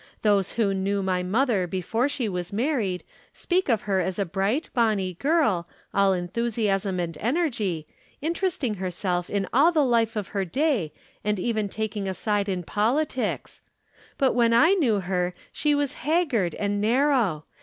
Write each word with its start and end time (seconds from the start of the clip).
Those 0.23 0.53
who 0.53 0.73
knew 0.73 1.03
my 1.03 1.21
mother 1.21 1.67
before 1.67 2.09
she 2.09 2.27
was 2.27 2.51
married 2.51 3.03
speak 3.33 3.69
of 3.69 3.81
her 3.81 3.99
as 3.99 4.17
a 4.17 4.25
bright, 4.25 4.67
bonny 4.73 5.13
girl, 5.13 5.67
all 5.93 6.11
enthusiasm 6.13 6.99
and 6.99 7.15
energy, 7.19 7.85
interesting 8.19 8.73
herself 8.73 9.29
in 9.29 9.47
all 9.53 9.71
the 9.71 9.85
life 9.85 10.15
of 10.15 10.29
her 10.29 10.43
day 10.43 10.91
and 11.23 11.39
even 11.39 11.69
taking 11.69 12.07
a 12.09 12.15
side 12.15 12.49
in 12.49 12.63
politics. 12.63 13.61
But 14.17 14.33
when 14.33 14.53
I 14.53 14.71
knew 14.73 15.01
her, 15.01 15.35
she 15.51 15.75
was 15.75 15.93
haggard 15.93 16.55
and 16.55 16.81
narrow. 16.81 17.45